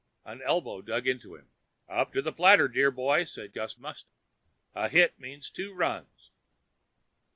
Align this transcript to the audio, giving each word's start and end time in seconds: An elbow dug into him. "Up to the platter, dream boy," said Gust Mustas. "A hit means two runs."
An 0.25 0.41
elbow 0.41 0.81
dug 0.81 1.07
into 1.07 1.35
him. 1.35 1.51
"Up 1.87 2.11
to 2.13 2.23
the 2.23 2.31
platter, 2.31 2.67
dream 2.67 2.95
boy," 2.95 3.23
said 3.23 3.53
Gust 3.53 3.79
Mustas. 3.79 4.07
"A 4.73 4.89
hit 4.89 5.19
means 5.19 5.51
two 5.51 5.75
runs." 5.75 6.31